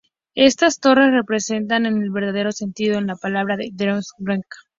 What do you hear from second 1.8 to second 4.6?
en el verdadero sentido de la palabra, al Deutsche Bank.